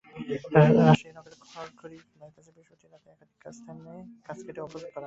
রাজশাহী 0.79 1.13
নগরের 1.17 1.39
খড়খড়ি 1.45 1.97
বাইপাসের 2.19 2.53
বৃহস্পতিবার 2.55 2.99
রাতে 2.99 3.09
একাধিক 3.15 3.57
স্থানে 3.57 3.93
গাছ 4.25 4.39
কেটে 4.45 4.59
অবরোধ 4.61 4.83
করা 4.83 4.87
হয়। 4.87 4.99